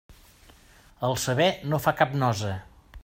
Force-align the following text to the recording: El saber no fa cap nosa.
El 1.09 1.13
saber 1.25 1.49
no 1.73 1.81
fa 1.85 1.95
cap 2.01 2.17
nosa. 2.25 2.59